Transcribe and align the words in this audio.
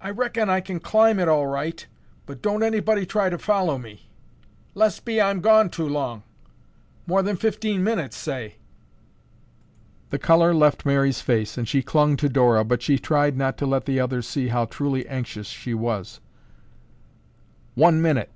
I 0.00 0.10
reckon 0.10 0.50
I 0.50 0.60
can 0.60 0.80
climb 0.80 1.20
it 1.20 1.28
all 1.28 1.46
right, 1.46 1.86
but 2.26 2.42
don't 2.42 2.64
anybody 2.64 3.06
try 3.06 3.30
to 3.30 3.38
follow 3.38 3.78
me, 3.78 4.10
lest 4.74 5.04
be 5.04 5.22
I'm 5.22 5.38
gone 5.40 5.70
too 5.70 5.88
long; 5.88 6.24
more 7.06 7.22
than 7.22 7.36
fifteen 7.36 7.84
minutes, 7.84 8.16
say." 8.16 8.56
The 10.08 10.18
color 10.18 10.52
left 10.52 10.84
Mary's 10.84 11.20
face 11.20 11.56
and 11.56 11.68
she 11.68 11.82
clung 11.84 12.16
to 12.16 12.28
Dora, 12.28 12.64
but 12.64 12.82
she 12.82 12.98
tried 12.98 13.36
not 13.36 13.56
to 13.58 13.66
let 13.66 13.84
the 13.84 14.00
others 14.00 14.26
see 14.26 14.48
how 14.48 14.64
truly 14.64 15.06
anxious 15.06 15.46
she 15.46 15.72
was. 15.72 16.18
"One 17.76 18.02
minute." 18.02 18.32